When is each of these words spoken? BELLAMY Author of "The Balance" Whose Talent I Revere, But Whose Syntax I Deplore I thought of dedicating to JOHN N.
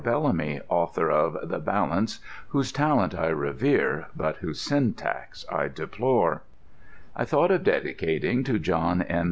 BELLAMY 0.03 0.61
Author 0.67 1.11
of 1.11 1.47
"The 1.47 1.59
Balance" 1.59 2.21
Whose 2.47 2.71
Talent 2.71 3.13
I 3.13 3.27
Revere, 3.27 4.07
But 4.17 4.37
Whose 4.37 4.59
Syntax 4.59 5.45
I 5.51 5.67
Deplore 5.67 6.41
I 7.15 7.23
thought 7.23 7.51
of 7.51 7.63
dedicating 7.63 8.43
to 8.45 8.57
JOHN 8.57 9.03
N. 9.03 9.19